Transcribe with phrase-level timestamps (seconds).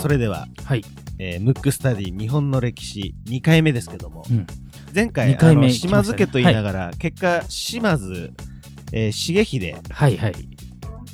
[0.00, 0.84] それでは、はい。
[1.18, 4.46] えームックスタディ日本の歴史2回目ですけども、うん。
[4.94, 5.72] 前回二回目ね。
[5.72, 8.32] 島津家と言いながら、結果島津、
[8.92, 10.34] えー重秀はいはい。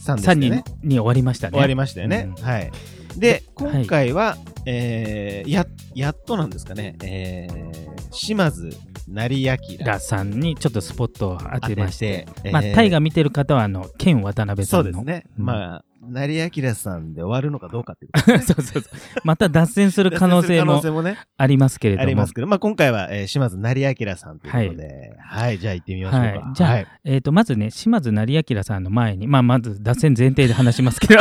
[0.01, 1.53] さんですよ3人ねに終わりましたね。
[1.53, 2.45] 終わりましたよね、うん。
[2.45, 2.71] はい。
[3.17, 3.71] ではい。
[3.73, 4.37] 今回は、
[4.67, 7.71] えーややっとなんですかね、えー
[8.11, 8.71] 島津
[9.09, 12.75] 成明ラさんにちょっとスポットを当てまして、当ててまあ、えー。
[12.75, 14.85] タイが見てる方は、あの、ケン渡辺さんの。
[14.85, 15.45] そうですね、うん。
[15.45, 18.39] まあ成明さんで終わるのかどうかっていうことね。
[18.43, 18.93] そうそうそう。
[19.23, 20.81] また脱線する可能性も
[21.37, 22.03] ありますけれども。
[22.05, 26.27] ありますけど、まあ、今回は、えー島津成明さんということで、はい、じゃあ行ってみましょうか。
[26.27, 26.43] はい。
[26.55, 26.87] じゃあはい。
[27.05, 31.21] えー、とまずね島津成明さんの前に、まあ、まず脱線前提で話しますけど、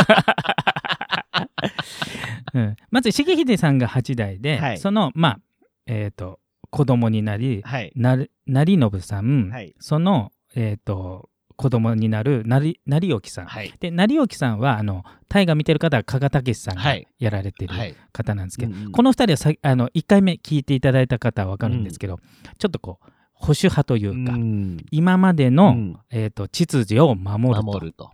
[2.54, 4.78] うん、まず重秀さんが8代で、はい。
[4.78, 5.40] そのまあ
[5.86, 7.92] えっ、と子供になりはい。
[7.96, 8.16] な
[8.46, 13.74] 成信さん、はいその、えー、と子供になる成成興さん、はい。
[13.80, 17.94] で成興さんはあの大河見てる方は加賀武さんがはいやられてるはい。
[18.12, 22.18] 方なんですけど、うんうんこの2人はさあの1回目聞いていただいた方は分かるんですけど、
[22.58, 28.10] ちょっとこう保守派というか、うん今までの、うんえー、と秩序を守ると。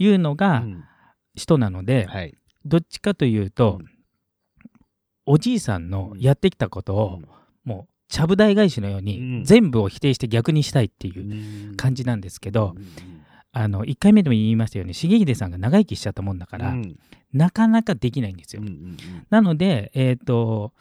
[0.00, 0.84] いうのがうん
[1.34, 2.36] 人なので、はい。
[2.64, 3.86] どっちかというと、うん
[5.30, 7.20] おじいさんのやってきたことを、
[8.08, 9.44] ちゃぶ台返しのように、うん。
[9.44, 11.76] 全部を否定して逆にしたいっていううん。
[11.76, 12.84] 感じなんですけど、うん
[13.50, 16.96] あの1回目でも言いましたように重秀さんが長生きしちゃったもんだから、うん。
[17.32, 18.62] なかなかできないんですよ。
[19.30, 20.72] なので、えっ、と、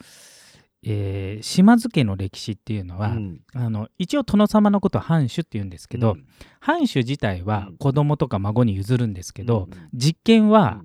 [0.84, 3.42] えー島津家の歴史っていうのは、うん。
[3.54, 6.26] あの一応殿様のことを藩主っていうんですけど、うん。
[6.60, 7.78] 藩主自体はうん。
[7.78, 10.82] 子供とか孫に譲るんですけど、うん実権は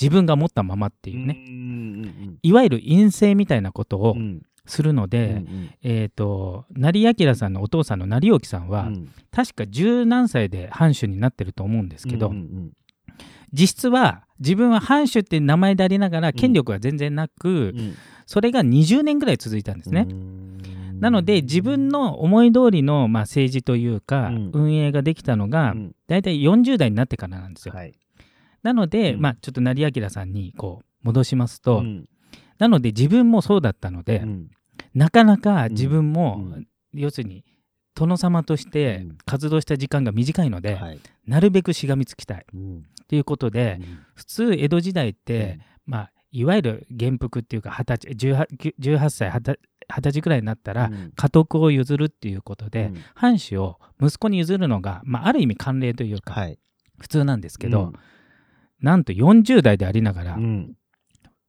[0.00, 2.36] 自分が持ったままっていうね、ね。
[2.42, 9.08] いわゆる陰性みたいなことをうんするので、うんえっ、と成明さんのお父さんの成興さんは、うん。
[9.30, 12.72] 確か十何歳で藩主になってると思うんですけど、うんうん
[13.52, 17.94] 実質は自分は藩主って名前でありながら権力は全然なく、うん。
[18.26, 20.08] それが20年ぐらい続いたんですね。
[20.10, 20.98] うん。
[20.98, 24.50] なので自分の思い通りの、まあ、政治というか、うん。
[24.52, 25.94] 運営ができたのが、うん。
[26.08, 27.74] 大体40代になってからなんですよ。
[27.74, 27.94] はい。
[28.64, 29.20] なので、うん。
[29.20, 32.06] まあ、ちょっと成明さんにこう戻しますと、うん
[32.58, 34.50] なので自分もそうだったので、うん。
[34.94, 36.66] なかなか自分も、うん。
[36.92, 37.44] 要するに
[37.94, 39.18] 殿様としてうん。
[39.24, 41.00] 活動した時間が短いので、はい。
[41.26, 42.46] なるべくしがみつきたい。
[42.52, 42.84] うん。
[43.08, 43.80] ということで、
[44.14, 49.58] 普通江戸時代って、まあ、いわゆる元服っていうか20歳 18, 18歳 20,
[49.88, 51.12] 20歳くらいになったら、うん。
[51.14, 53.04] 家督を譲るっていうことで、うん。
[53.14, 56.58] 藩主を息子に譲るのが、まあ、ある意味慣例というか、はい。
[56.98, 57.92] 普通なんですけど、
[58.80, 60.74] なんと40代でありながら、うん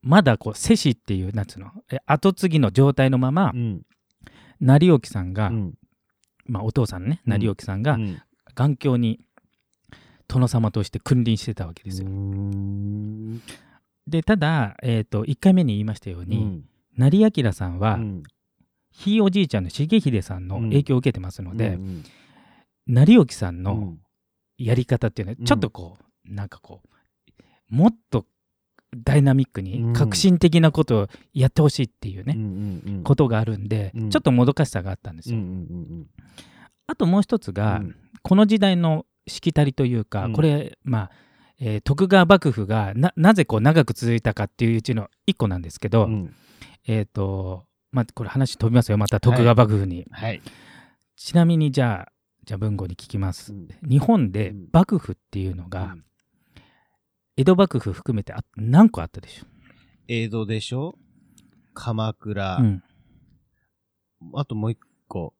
[0.06, 1.72] まだこう世子っていうなんつうの？
[1.92, 3.82] え後継ぎの状態のまま、うん。
[4.62, 5.74] 成興さんが、うん。
[6.46, 7.34] まあ、お父さんのねうん。
[7.34, 8.22] 成興さんがうん。
[8.54, 9.20] 眼鏡に
[10.28, 12.08] 殿様として君臨してたわけですよ。
[12.08, 13.42] うん。
[14.08, 16.66] でただ、えー、と1回目に言いましたように、うん。
[16.96, 18.24] 成明さんは、うん。
[18.92, 22.04] ひいおじいちゃんの重秀さんの影響を受けてますので、うん
[22.88, 24.00] 成興さんのうん。
[24.60, 25.46] やり方っていうのはうん。
[25.46, 25.98] ちょっとこ
[26.30, 28.26] う、なんかこうもっと
[28.96, 29.66] ダイナミックうん。
[29.66, 34.10] に革新的なことをやってほしいっていうね、ことがあるんで、うん。
[34.10, 35.40] ちょっともどかしさがあったんですよ。
[36.88, 37.96] あともう一つが、うん。
[38.22, 40.34] この時代のしきたりというか、うん。
[40.34, 41.12] これまあ、
[41.60, 46.34] えー徳川幕府がななぜこう長く続いたかっていううちの一個なんですけど、うん。
[46.88, 48.98] えっ、とまあこれ話飛びますよ。
[48.98, 50.42] また徳川幕府に、はい。
[51.16, 52.12] ちなみにじゃあ
[52.46, 53.68] じゃあ文豪に聞きます、うん。
[53.88, 54.68] 日本でうん。
[54.72, 56.04] 幕府っていうのが、うん
[57.38, 59.46] 江戸幕府含めてあ何個あったでしょ
[60.08, 60.96] 江戸でしょ？
[61.74, 62.58] 鎌倉。
[62.58, 62.84] う、うん、
[64.36, 65.34] あともう一個。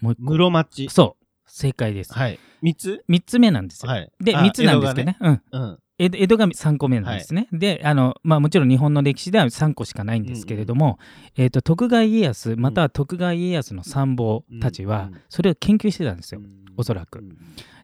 [0.00, 0.32] もう一個。
[0.32, 0.88] 室町。
[0.90, 1.24] そう。
[1.46, 2.38] 正解です、はい。
[2.62, 4.12] 三つ？3つ目なんですよ、はい。
[4.20, 5.16] であ3つなんですけどね。
[5.20, 6.18] うん、江戸がね。
[6.22, 7.48] 江戸が3個目なんですね。
[7.52, 10.98] であの、まあ、もちろん日本の歴史では3個しかないんですけれども、
[11.36, 16.40] えー、と徳川家康または徳川家康の参謀たちはうんそれを研究してたんですよ。
[16.40, 17.18] うんおそらく。
[17.18, 17.36] うん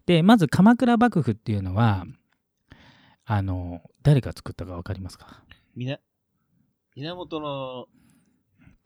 [0.07, 2.05] でまず鎌倉幕府っていうのは
[3.33, 5.45] あの誰が作ったか分かりますか？
[5.77, 5.99] みな
[6.97, 7.87] 源の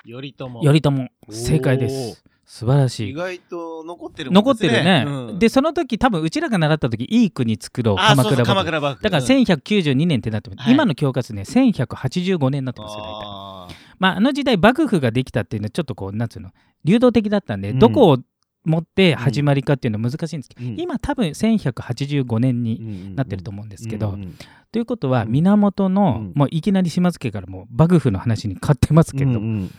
[0.06, 0.50] 頼朝。
[0.62, 0.90] 頼朝。
[1.30, 2.22] 正解です。
[2.44, 3.10] 素晴らしい。
[3.12, 5.04] 意外と残ってるもん残ってるね。
[5.06, 5.38] うん。
[5.38, 7.96] でその時多分うちらが習った時いい国作ろう。
[7.96, 8.44] 鎌倉幕府。
[8.44, 9.02] 鎌倉幕府。
[9.02, 9.30] だからうん。
[9.30, 10.74] 1192年ってなってます、はい。
[10.74, 13.76] 今の教科書ね1185年になってますよ大体。
[13.98, 16.50] まあ、あの時代幕府ができたっていうのはちょっとこうなんつうの
[16.84, 17.78] 流動的だったんで、うん。
[17.78, 18.18] どこを
[18.64, 20.80] 持って始まりかっていうのは難しいんですけど、うん。
[20.80, 24.16] 今多分1185年になってると思うんですけど、
[24.72, 26.32] ということは源の、うん。
[26.34, 29.70] もういきなり島津家からもう幕府の話に変わってますけど、うんうん。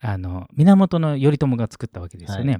[0.00, 2.58] あの源頼朝が作ったわけですよね。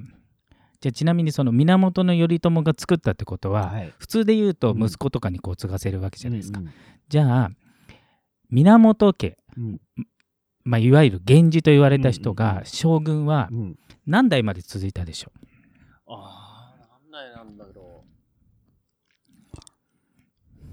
[0.81, 3.93] じゃあちなみにその源頼朝が作ったってことは、はい。
[3.97, 4.83] 普通で言うとうん。
[4.83, 6.59] 息子とかにこう継がせるわけじゃないですか。
[6.59, 6.69] うん
[7.07, 7.51] じゃあ
[8.49, 9.79] 源家、うん。
[10.63, 12.55] まあ、いわゆる源氏と言われた人うんうんうん。
[12.55, 13.79] が将軍はうんうん。
[14.07, 15.39] 何代まで続いたでしょう？
[16.07, 18.15] ああ、何代なんだろう。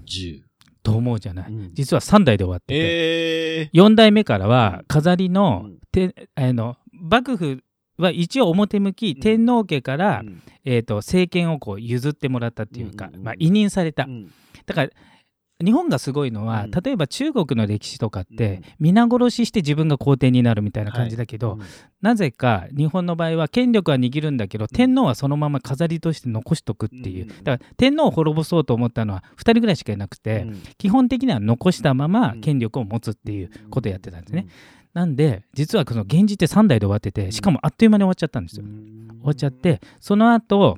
[0.05, 0.41] 10。
[0.83, 1.73] と思うじゃない、うん。
[1.73, 5.79] 実は3代で終わってて、ええ4代目からは飾りの,、うん。
[5.91, 7.63] てあの幕府
[7.97, 9.19] は一応表向きん。
[9.19, 10.43] 天皇家から、うん。
[10.65, 13.19] えー、と政権をこう譲ってもらったっていうか、うんうん。
[13.19, 13.25] うん。
[13.25, 14.31] まあ、委任された、うん。
[14.65, 14.89] だから
[15.63, 16.71] 日本がすごいのは、うん。
[16.71, 18.61] 例えば中国の歴史とかって、うん。
[18.79, 21.61] 皆殺しして自分が皇帝になるみたいな感じだけど、うん
[22.01, 30.63] なぜか日本の場合は権力は握るんだけど、天皇はそのまま飾りとして残しとくっていう、だから天皇を滅ぼそうと思ったのは2人ぐらいしかいなくて、うん。
[30.77, 32.41] 基本的には残したままうん。
[32.41, 34.47] 権力を持つっていうことをやってたんですね。
[34.93, 38.65] なんで実はこの源氏って3代で終わっててしかもあっという間に終わっちゃったんですよ。
[38.65, 39.07] うん。
[39.07, 40.77] 終わっちゃってその後、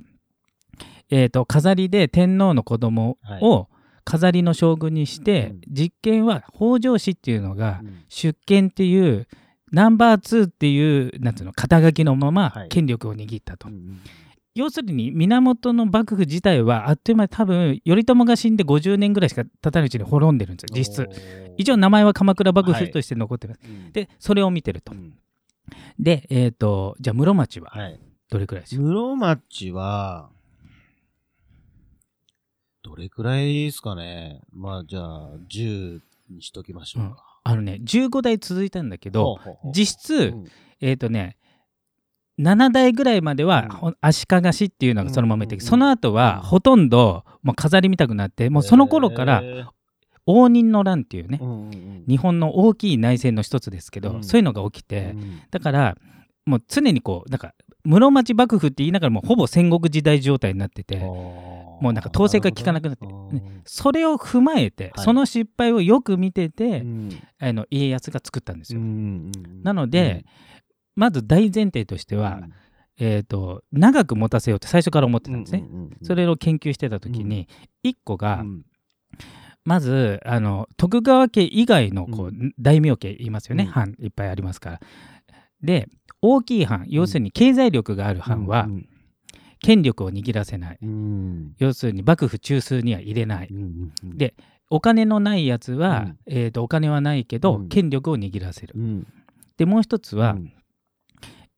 [1.10, 3.68] えーと飾りで天皇の子供を
[4.06, 5.62] 飾りの将軍にして、うん。
[5.70, 8.04] 実権は北条氏っていうのがうん。
[8.08, 9.28] 出権っていう
[9.72, 12.70] ナンバー2っていうなんつうの肩書きのままはい。
[12.70, 14.00] 権力を握ったと、うん
[14.56, 21.10] 要するに源の幕府自体はあっという間に多分頼朝が死んで50年ぐらいしか経たないうちに滅んでるんですよ実質。
[21.58, 23.92] 一応名前は鎌倉幕府として残ってます、うん。
[23.92, 24.94] でそれを見てると。
[24.94, 25.14] うん。
[26.00, 28.00] でえっ、とじゃあ室町ははい。
[28.30, 30.30] どれくらいでしょう、室町は、
[32.96, 34.40] どれくらいですかね。
[34.54, 36.00] まあ、じゃあ、10
[36.30, 37.40] にしときましょうか。
[37.44, 39.72] あのね15代続いたんだけどほうほうほう。
[39.76, 40.46] 実質、うん。
[40.80, 41.38] えっ、とね
[42.40, 43.70] 7代ぐらいまでは、うん。
[43.70, 49.44] ほ足利氏っていうのがそのままいて、うんうんうんその後はほとんどもう飾り見たくなってもうその頃から
[50.26, 52.06] 応仁の乱っていうね、うんうんうん。
[52.08, 54.24] 日本の大きい内戦の一つですけど、うん。
[54.24, 55.42] そういうのが起きて、うん。
[55.52, 55.98] だから
[56.46, 57.54] もう常にこうなんか
[57.84, 60.98] 室町幕府って言いながらもうほぼ戦国時代状態になってて
[61.82, 65.06] もうなんか統制が効かなくなってねそれを踏まえて、はい。
[65.06, 67.10] その失敗をよく見てて、うん。
[67.40, 68.80] あの家康が作ったんですよ。
[68.80, 70.26] うんうんなので、
[70.96, 72.22] まず大前提としてうん。
[72.22, 72.42] は、
[72.98, 75.66] えー、と長く持たせようって最初から思ってたんですね。
[75.68, 77.48] うんうんうんそれを研究してた時に、
[77.84, 78.66] 一個が、うん。
[79.64, 83.70] まずあの徳川家以外のこう、う大名家いますよね、うん。
[83.72, 84.80] 藩いっぱいありますから。
[85.62, 85.88] で
[86.22, 88.90] 大きい藩要するに経済力がある藩はうん
[89.60, 90.78] 権力を握らせない。
[90.82, 91.56] うん。
[91.58, 93.48] 要するに幕府中枢には入れない。
[93.52, 94.34] うんうんで
[94.72, 96.18] お金のないやつは、うん。
[96.26, 97.70] えー、とお金はないけど、うん。
[97.70, 98.74] 権力を握らせる。
[98.76, 99.08] うん。
[99.58, 100.54] でもう一つは、うん。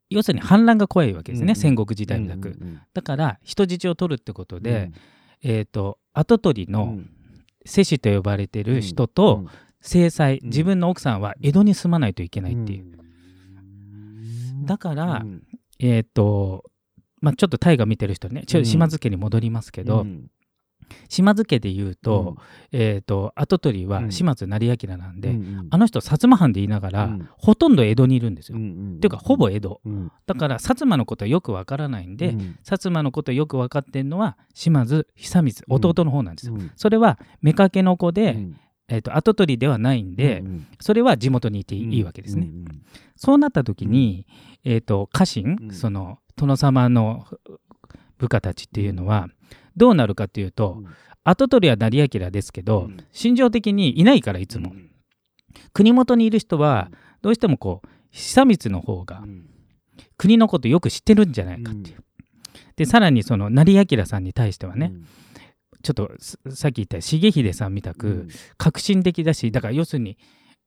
[0.09, 4.63] 要するに反乱が怖いわけですね、うん戦国時代みたく、うんだから人質を取るってことうん。
[4.63, 4.91] で、
[5.41, 7.09] えー、と跡取りのうん。
[7.65, 9.47] 世子と呼ばれてる人とうん。
[9.81, 10.39] 正妻、うん。
[10.43, 14.65] 自分の奥さんは江戸に住まないといけないっていう、うん。
[14.65, 15.43] だから、うん。
[15.79, 16.65] えっ、と
[17.21, 18.65] まあちょっと大河見てる人ねちょうん。
[18.65, 20.29] 島津家に戻りますけど、うん。
[21.09, 22.37] 島津家で言うと,、
[22.71, 24.11] えー、と跡取りはうん。
[24.11, 25.67] 島津成明なんで、うんうん。
[25.69, 27.29] あの人薩摩藩で言いながら、うん。
[27.37, 28.57] ほとんど江戸にいるんですよ。
[28.57, 29.81] うんうんっていうかほぼ江戸。
[29.85, 30.11] うん。
[30.25, 32.39] だから薩摩のことはよくわからないんで、うん。
[32.63, 36.53] 薩摩のことよく分かってるのは島津久光弟の方なんですよ。
[36.53, 36.71] うん。
[36.75, 38.59] それは妾の子で、うん。
[38.89, 42.49] えー、と跡取りではないんで、うんそれは地元にいていい,、わけですね。
[43.15, 44.25] そうなった時に、
[44.63, 45.73] えー、と家臣、うん。
[45.73, 47.25] その殿様の
[48.17, 49.27] 部下たちっていうのは
[49.75, 50.83] どうなるかっていうと、
[51.23, 52.97] 跡取りは成明ですけど、うん。
[53.11, 54.89] 心情的にいないからいつも、うん。
[55.73, 56.89] 国元にいる人は
[57.21, 59.49] どうしてもこう久光の方がうん。
[60.15, 61.97] 国のことよく知ってるんじゃないかっていう。
[62.75, 64.93] でさらにその成明さんに対してはね、
[65.83, 68.27] ちょっとすさっき言った重秀さんみたく、うん。
[68.57, 70.17] 革新的だしだから要するに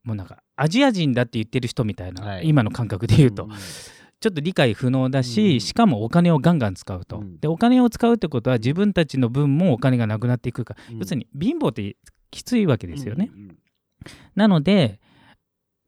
[0.04, 2.48] もうなんかアジア人だって言ってる人みたいな、はい。
[2.48, 3.50] 今の感覚で言うと、ん
[4.20, 5.60] ちょっと理解不能だし、うん。
[5.60, 7.40] しかもお金をガンガン使うと、うん。
[7.40, 10.98] でお金を使うってことは自分たちの分もお金がなくなっていくから、うん。
[10.98, 11.96] 要するに貧乏って
[12.30, 13.56] きついわけですよね、うんうん
[14.34, 14.98] なので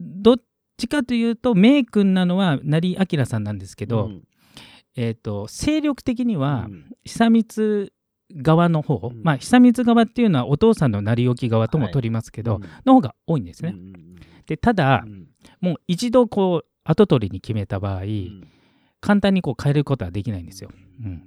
[0.01, 0.37] どっ
[0.77, 4.23] ちかというと名君なのは成明さんなんですけど、うん。
[4.97, 6.91] えー、と勢力的にはうん。
[7.05, 7.93] 久光
[8.35, 9.23] 側の方、うん。
[9.23, 12.63] まあ久光側っていうのはお父さんの成り置き側とも取りますけど、うん。
[12.85, 13.75] の方が多いんですね。
[13.75, 14.17] うんうん。
[14.47, 15.29] でただ、うん。
[15.61, 18.49] もう一度こう後取りに決めた場合、うん。
[19.01, 20.71] 簡単にこう変えることはできないんですよ。
[21.05, 21.23] うん。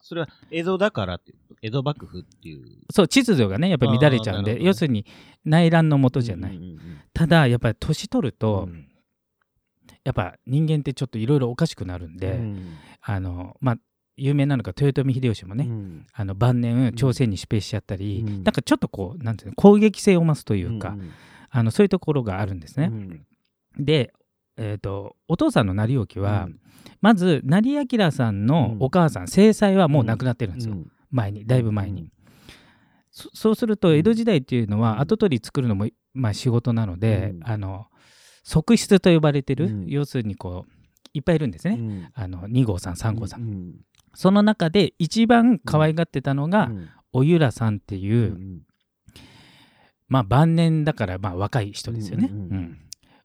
[0.00, 2.64] それは江戸だからっていう江戸幕府っていう。
[2.90, 5.04] そう秩序がねやっぱり乱れちゃうんで、ね要するに
[5.44, 6.78] 内乱のもとじゃない、うんうんうん
[7.14, 8.86] ただやっぱり年取るうと、ん。
[10.04, 12.76] やっぱ人間ってちょっといろいろおかしくなるんで、うん。
[13.02, 13.76] あのまあ
[14.16, 16.06] 有名なのが豊臣秀吉もね、うん。
[16.12, 18.44] あの晩年朝鮮に出兵しちゃったり、うん。
[18.44, 21.10] なんかちょっとこうなんていうの攻撃性を増すというか、ん。
[21.50, 22.86] あのそういうところがあるんですね。
[22.86, 23.84] うん。
[23.84, 24.12] で
[24.58, 26.60] えー、とお父さんの成興は、うん。
[27.00, 30.92] まず成明さんのお母さん正妻はもう亡くなってるんですよ、うん。
[31.10, 32.12] 前にだいぶ前に、うん。
[33.10, 34.82] そそうすると江戸時代っていうのうん。
[34.82, 37.40] は跡取り作るのも、まあ、仕事なので、うん。
[37.44, 37.86] あの
[38.42, 39.86] 側室と呼ばれてる、うん。
[39.86, 40.72] 要するにこう
[41.14, 42.08] いっぱいいるんですね、うん。
[42.14, 43.74] あの2号さん3号さん、うん。
[44.14, 46.88] その中で一番可愛がってたのが、うん。
[47.12, 48.62] おゆらさんっていう、うん。
[50.08, 52.52] まあ晩年だからまあ若い人ですよね、うんうんうん。
[52.52, 52.78] うん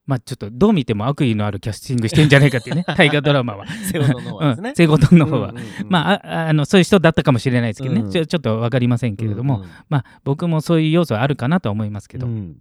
[0.05, 3.65] まあちょっとどう見ても悪意のあるキャスティングしてんじゃないかっていうね 大河ドラマは。
[3.67, 4.69] セオドの方ですね。
[4.69, 5.49] うん、セゴトンの方は。
[5.49, 5.67] うんうんうん。
[5.89, 8.11] まあ、ああのそういう人だったかもしれないですけどね、うん。
[8.11, 9.67] ちょちょっと分かりませんけれども、うん。
[9.89, 12.57] まあ、僕もそういう要素はあるかなとは思いますけど、うん。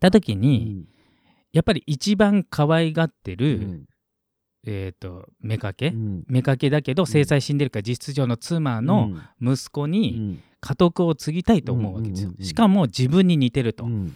[0.00, 0.84] たに、ん。
[1.52, 3.84] やっぱり一番可愛がってる、うん。
[4.64, 6.24] えー、と妾、うん。
[6.28, 10.42] 妾だけど正妻死んでるから実質上の妻の息子うにん。
[10.60, 12.28] 家督を継ぎたいと思うわけですよ。
[12.28, 12.46] うんうんうんうん。
[12.46, 14.14] しかも自分に似てると、うん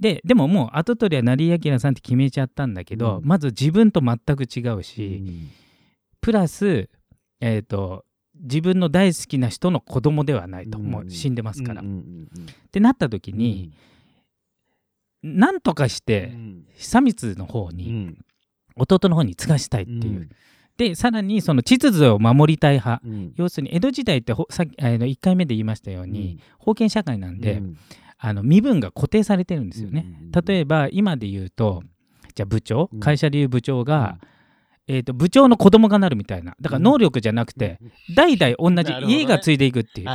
[0.00, 3.26] ででももう跡取りは成明さんって決めちゃったんだけど、うん。
[3.26, 5.50] まず自分と全く違ううし、ん。
[6.20, 6.88] プラス、
[7.40, 10.84] えー、と自分の大好きな人の子供ではないと、うん。
[10.86, 11.82] もう死んでますから。
[11.82, 11.84] っ
[12.70, 13.38] てなった時うん。
[13.38, 13.72] に、
[15.22, 16.64] なんとかしうてん。
[16.76, 18.24] 久光の方に、うん。
[18.76, 20.28] 弟の方に継がしたいっていう、うん。
[20.76, 23.02] でさらにその秩序を守りたい派。
[23.04, 23.32] うん。
[23.34, 27.76] 要するに江戸時代ってほさっきあの1回目で言いましたように、封建社会なんで、うん
[28.18, 30.06] あの身分が固定されてるんですよね。
[30.46, 31.82] 例えば今で言うと
[32.34, 33.00] じゃあ部長うん。
[33.00, 34.18] 会社でいう部長が、
[34.86, 36.56] えー、と部長の子供がなるみたいな。
[36.60, 37.80] だから能力じゃなくて、
[38.14, 40.06] 代々同じ家が継いでいくっていう。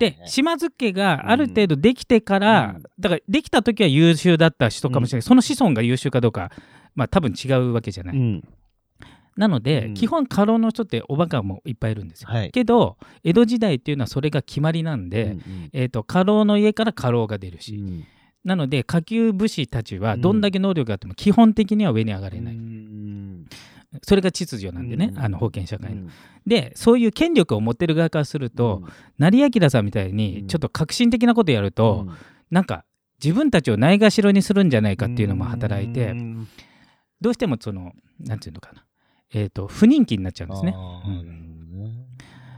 [0.00, 2.82] で島津家がある程度できてから、うん。
[2.98, 6.50] だからできた時は優秀だった人かもしれない、その子孫が優秀かどうか
[6.96, 8.42] まあ多分違うわけじゃない。
[9.36, 9.94] うんなので、うん。
[9.94, 12.28] 基本家老の人っておバカもいっぱいいるんですよ。
[12.30, 12.50] はい。
[12.52, 18.04] けど江戸時代っていうのはそれが決まりなんで、うんえー、と家老の家から家老が出るし、うん。
[18.44, 23.46] なので下級武士たちはどんだけ能力があっても基本的には上に上がれない、うん
[24.02, 25.18] それが秩序なんでね、うん。
[25.18, 26.02] あの封建社会の。
[26.02, 26.10] うん。
[26.46, 28.82] でそういう権力を持ってる側からすると、
[29.18, 32.06] 成明さんみたいにちょっと革新的なことやると、
[32.50, 32.84] なんか
[33.22, 36.48] 自分たちをないがしろにするんじゃないかっていうのも働いて、うん。
[37.20, 38.84] どうしてもそのなんていうのかな、
[39.32, 40.72] えー、と不人気になっちゃうんですね。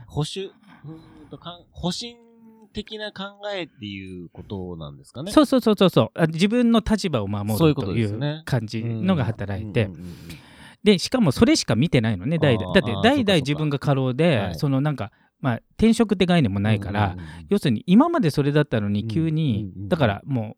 [0.07, 2.15] 保守うーんとかん保身
[2.73, 5.31] 的な考えっていうことなんですかね。
[5.31, 6.11] そうそうそうそうそう。
[6.13, 9.89] あ自分の立場を守るという感じのが働いて、
[10.83, 14.55] でしかもそれしか見てないのね代々だって代々自分が過労で、はい。
[14.55, 17.15] そのなんかまあ転職って概念もないから、
[17.49, 20.57] 要するに今までそれだったのに急に、だからもう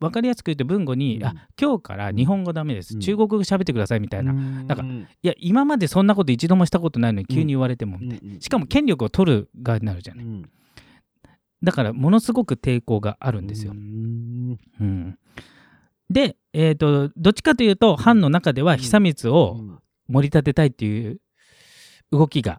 [0.00, 1.24] 分かりやすく言うと文語に、うん。
[1.24, 3.00] あ今日から日本語ダメです、うん。
[3.00, 4.66] 中国語喋ってくださいみたいな、うん。
[4.66, 4.82] なんか
[5.22, 7.98] いや今までそんなこと一度もしたことないのに急に言われても、
[8.40, 10.50] しかも権力を取る側になるじゃない、うん。
[11.62, 13.72] だからものすごく抵抗があるんですよ。
[13.72, 13.74] う。
[13.76, 14.58] ん。
[14.80, 15.18] うん。
[16.08, 19.60] で、えー、とどっちかというと藩の中では久光を
[20.08, 21.20] 盛り立てたいっていう
[22.10, 22.58] 動きが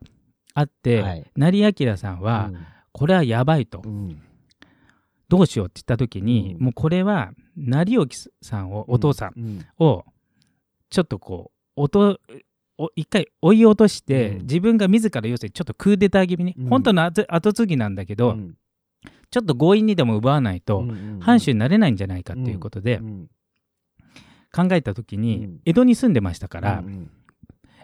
[0.53, 1.25] あって、はい。
[1.35, 2.51] 成明さんは、
[2.91, 4.21] これはやばいと、うん
[5.31, 6.65] どうしようって言った時に、うん。
[6.65, 8.05] もうこれは成興
[8.41, 9.65] さんをお父さんうん。
[9.79, 10.03] を
[10.89, 12.19] ちょっとこう音
[12.77, 14.41] お一回追い落として、うん。
[14.41, 16.69] 自分が自ら要するにちょっとクーデター気味に、うん。
[16.69, 18.57] 本当の後後継ぎなんだけど、うん。
[19.29, 23.29] ちょっと強引にでも奪わないと、うんうん藩主になれないんじゃないかっていうことでうん
[24.53, 25.59] 考えた時に、うん。
[25.63, 27.09] 江戸に住んでましたから、うん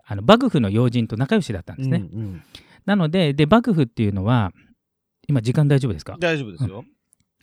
[0.09, 2.03] あの幕府の要人と仲良しだったんですね。
[2.13, 2.43] うんうん。
[2.85, 4.51] なのでで幕府っていうのは
[5.29, 6.17] 今時間大丈夫ですか？
[6.19, 6.83] 大丈夫ですよ。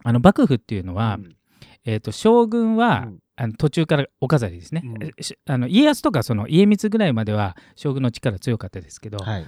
[0.05, 1.37] あの幕府っていうのは、うん。
[1.85, 3.19] えー、と将軍は、うん。
[3.37, 5.53] あの途中からお飾りですね、うん。
[5.53, 9.47] あの家康とかその家光ぐらいまでは将軍の力強かったですけど、はい。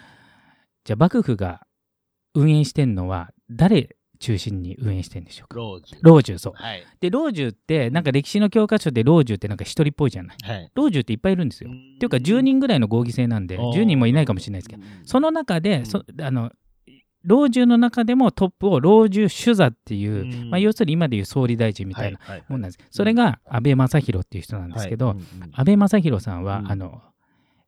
[0.84, 1.60] じゃあ幕府が
[2.34, 5.56] 運営してんのは誰中心に運営してんでしょうか？
[5.56, 5.96] 老中。
[6.02, 6.52] 老中そう。
[6.56, 6.84] はい。
[7.00, 10.70] で老中ってなんか歴史の教科書で老中ってなんか一人っぽいじゃないはい。
[10.74, 11.70] 老中っていっぱいいるんですよ。
[11.70, 15.86] っていうか10人ぐらいの合議制なんで10人もいないかもしれないですけどその中で、うん。
[15.86, 16.50] そあの
[17.26, 20.50] 老中の中でもトップを老中主座っていう、うん。
[20.50, 25.16] まあ、要するに今でいう総理大臣みたいなはいもんなんです、それが安倍正弘っていう人なんですけど、はい。
[25.16, 26.70] うんうん安倍正弘さんは、うん。
[26.70, 27.02] あの、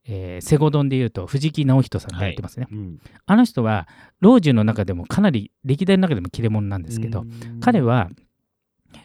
[0.07, 2.99] えー、セゴドンでいうと藤木直人さんとやってますね、うん。
[3.27, 3.88] あの人は
[4.21, 7.61] 老中の中でもかなり歴代の中でも切れ者なんですけど、うん。
[7.61, 8.09] 彼は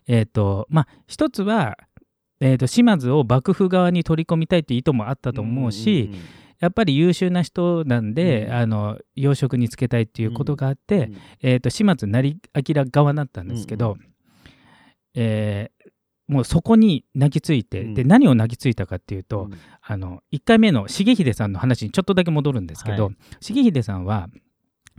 [0.07, 1.77] えっ、とまあ一つは
[2.39, 6.19] えー、と島津を幕府側に取り込みたいっていう意図もあったと思うし、んんん
[6.59, 8.53] やっぱり優秀な人なんで、うん。
[8.53, 11.17] あの要職につけたいっていうことがあって、うん。
[11.41, 13.99] えー、と島津成明側だったんですけど、うん。
[15.15, 15.93] えー
[16.25, 17.93] もうそこに泣きついて、うん。
[17.93, 19.53] で何を泣きついたかっていうと、うん。
[19.81, 24.29] あの1回目の重秀さんの話にちょっとだけ戻るんですけど、は重秀さんは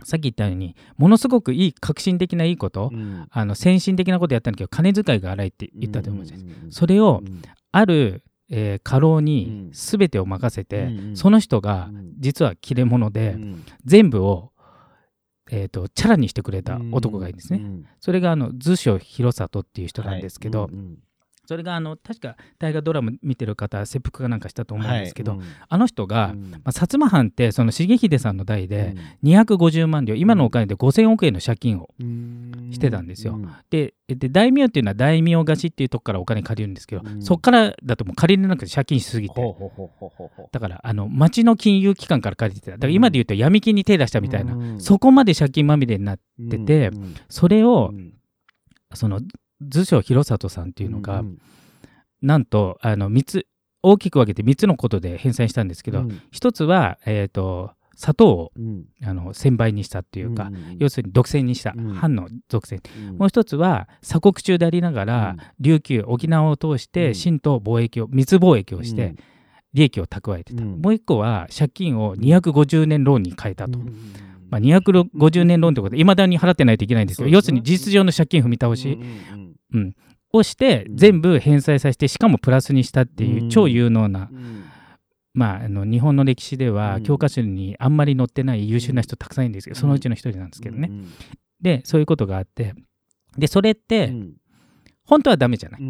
[0.03, 3.27] さっき言ったようにものすごくいい革新的ないいこと、うん。
[3.29, 7.41] あの先進的なことやったんだけど金遣いが荒いって言ったと思うんです、うんうんうんそれをうん。
[7.71, 11.17] あるえー過労に全てを任せて、うんうん。
[11.17, 12.13] その人がうん。
[12.19, 13.63] 実は切れ者で、うん。
[13.85, 14.51] 全部を、
[15.51, 17.59] えー、とチャラにしてくれた男がいるんですね。
[17.59, 17.85] うん。
[17.99, 20.71] それがあの図書広里っていう人なんですけど、はい。
[20.73, 20.97] うん
[21.45, 25.41] それがあの確か大河ドラマ見てる方切腹かなんかしたと思うんですけど、はい。
[25.69, 26.51] あの人が、うん。
[26.51, 29.31] まあ、薩摩藩ってその重秀さんの代でうん。
[29.31, 32.69] 250万両今のお金で5000億円の借金をうん。
[32.71, 33.35] してたんですよ。
[33.35, 33.49] うん。
[33.69, 37.21] でで大名っていうのは大名貸しっていうとこからお金借りるんですけど、うん。
[37.21, 39.41] そっからだともう借りれなくて借金しすぎて。
[40.51, 42.71] だからあの町の金融機関から借りてた。
[42.73, 44.81] だから今で言うと闇金に手出したみたいな、うん。
[44.81, 47.15] そこまで借金まみれになっててうん。
[47.29, 48.13] それをうん。
[48.93, 49.19] その
[49.61, 51.37] 図書広里さんっていうのが、ん
[52.21, 53.47] なんとあの3つ
[53.85, 56.21] 大きく分けて3つのことで返済したんですけど、うん。
[56.31, 58.85] 一つは、えー、と砂糖をうん。
[59.03, 61.93] あの1000倍にしたっていうか、ん要するに独占にした、うん。
[61.93, 63.17] 藩の独占、うん。
[63.17, 65.45] もう一つは鎖国中でありながら、うん。
[65.59, 67.13] 琉球沖縄を通しうてん。
[67.13, 69.15] 清と貿易を密貿易をして
[69.73, 70.81] 利益を蓄えてた、うん。
[70.81, 73.85] もう一個は借金を250年ローンに変えたと、うん。
[74.49, 77.33] まあ、250年ローンということでいまだに払ってないといけないんですけど、ね。
[77.33, 79.44] 要するに事実上の借金踏み倒し、うんうん
[80.31, 80.97] をしてうん。
[80.97, 83.49] 全部返済させてしかもプラスにしたっていううん。
[83.49, 84.63] 超有能な、うん。
[85.33, 87.03] まあ、あの日本の歴史ではうん。
[87.03, 90.89] 教科書にあんまり載ってない優秀な人たくさんいるんですけど、そのうちの一人なんですけどね。
[90.91, 91.07] うん
[91.61, 92.75] でそういうことがあって
[93.37, 94.33] でそれってうん。
[95.05, 95.81] 本当はダメじゃない、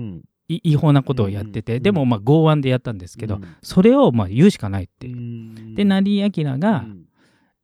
[0.48, 3.56] 違法なことをやってて、うんでもまあ剛腕でやったんですけど、うん。
[3.62, 5.18] それをまあ言うしかないっていう。
[5.18, 5.76] うん。
[5.76, 7.06] で成明がうん。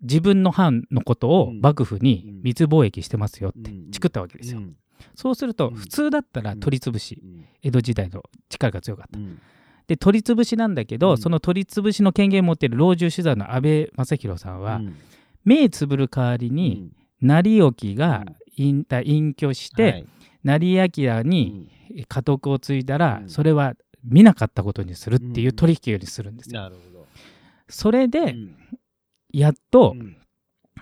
[0.02, 3.92] 自分の藩のことを幕府に密貿易してますよってうん。
[3.92, 4.62] チクったわけですよ。
[5.10, 5.76] うんそうするとうん。
[5.76, 7.46] 普通だったら取り潰し、うん。
[7.62, 9.20] 江戸時代の力が強かった。
[9.20, 9.40] うん。
[9.88, 11.18] で取り潰しなんだけど、うん。
[11.18, 14.96] その取り潰しの権限を持っている老中首座の安倍正弘さんは、うん。
[15.44, 18.24] 目つぶる代わりに、成興が
[18.56, 20.08] 引退隠居して、はい。
[20.44, 23.30] 成明うにん家督を継いだら、うん。
[23.30, 26.62] それは見なかったことにするっていう取引よりするんですよ。
[26.62, 27.08] なるほど。
[27.70, 28.56] それでうん。
[29.34, 30.18] やっとうん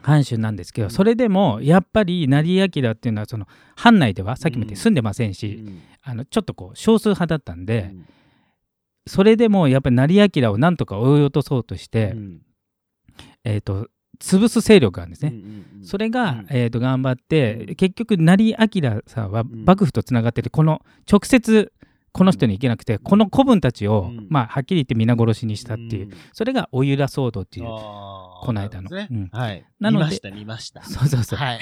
[0.02, 0.92] 藩主なんですけど、うん。
[0.92, 5.82] それでもやっぱり成明っていうのはその藩内ではさっきも言ってうん住んでませんうし、ん。
[6.04, 8.06] あのちょっとこう少数派だったんで、うん。
[9.08, 12.42] それでもやっぱり成明をなんとか追い落とそうとして、うん。
[13.44, 13.88] えー、と
[14.20, 15.34] 潰す勢力があるんですね。
[15.84, 16.48] それが、うん。
[16.50, 17.76] えー、と頑張って、うん。
[17.76, 19.66] 結局成明さんはん。
[19.66, 21.72] 幕府とつながっててこの直接
[22.12, 24.28] この人に行けなくて、この子分たちを、うん。
[24.30, 26.12] まあ、はっきり言って皆殺しにしたっていう、ん。
[26.34, 28.90] それがおゆら騒動っていうこの間の。
[29.32, 29.66] はい。
[29.80, 30.84] なので見ました見ました。
[30.84, 31.60] そうそうそう、はい。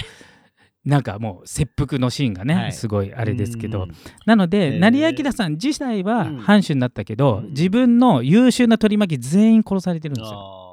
[0.85, 2.73] なんかもう切腹のシーンがね、はい。
[2.73, 3.91] すごいあれですけど、うん。
[4.25, 6.37] なので、成明さん自体はうん。
[6.37, 7.49] 藩主になったけど、うん。
[7.49, 10.63] 自分の優秀な取り巻き全員殺されてるんですよ。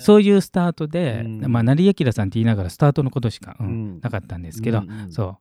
[0.00, 1.52] そういうスタートで、うん。
[1.52, 3.56] まあ、成明さんって言いながらスタートのことしか、
[4.00, 5.36] なかったんですけど、そう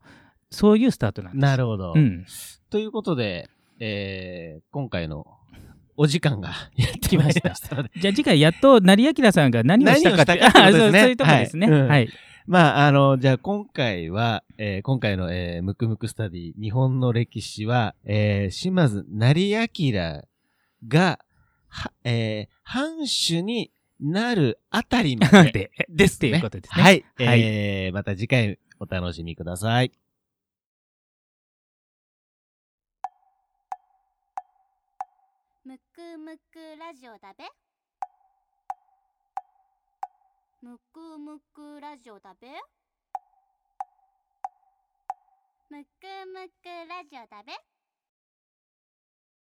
[0.49, 1.41] そういうスタートなんです。
[1.41, 2.25] なるほどうん、
[2.69, 5.27] ということでえー今回の
[5.97, 7.53] お時間が やってきました
[7.99, 11.71] じゃあ次回やっと成明さんが何をしたかって何を したかってことですねあそうそういうとこですね。
[11.71, 12.09] はいはい。
[12.45, 20.23] まあ、あの、じゃあ今回は、えー今回の、えームクムクスタディ、日本の歴史は、えー島津成明
[20.87, 21.19] が、
[21.67, 25.71] は、えー藩主になるあたりまでで？
[25.89, 26.41] ですっていうね。
[26.41, 26.83] ことですね。
[26.83, 27.05] はい。
[27.17, 29.91] はいえーまた次回お楽しみください。
[35.97, 37.43] くむくラジオだべ。
[40.61, 42.49] むくむくラジオだべ。
[45.71, 45.89] むく
[46.27, 47.76] むくラジオだべ。